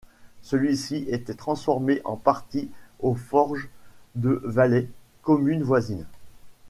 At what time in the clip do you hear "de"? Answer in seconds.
4.15-4.41